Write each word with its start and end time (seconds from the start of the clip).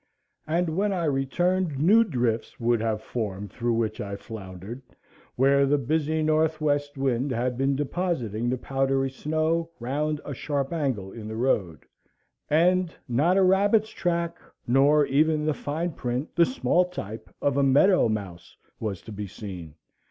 And 0.47 0.75
when 0.75 0.91
I 0.93 1.03
returned 1.05 1.77
new 1.77 2.03
drifts 2.03 2.59
would 2.59 2.81
have 2.81 3.03
formed, 3.03 3.51
through 3.51 3.75
which 3.75 4.01
I 4.01 4.15
floundered, 4.15 4.81
where 5.35 5.67
the 5.67 5.77
busy 5.77 6.23
north 6.23 6.59
west 6.59 6.97
wind 6.97 7.29
had 7.31 7.55
been 7.55 7.75
depositing 7.75 8.49
the 8.49 8.57
powdery 8.57 9.11
snow 9.11 9.69
round 9.79 10.19
a 10.25 10.33
sharp 10.33 10.73
angle 10.73 11.11
in 11.11 11.27
the 11.27 11.35
road, 11.37 11.85
and 12.49 12.91
not 13.07 13.37
a 13.37 13.43
rabbit's 13.43 13.91
track, 13.91 14.39
nor 14.65 15.05
even 15.05 15.45
the 15.45 15.53
fine 15.53 15.91
print, 15.91 16.35
the 16.35 16.47
small 16.47 16.85
type, 16.85 17.29
of 17.39 17.55
a 17.55 17.61
meadow 17.63 18.09
mouse 18.09 18.57
was 18.79 19.03
to 19.03 19.11
be 19.11 19.27
seen. 19.27 19.75